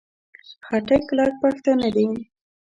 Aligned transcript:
خټک 0.65 1.01
کلک 1.09 1.33
پښتانه 1.41 1.87
دي. 1.95 2.07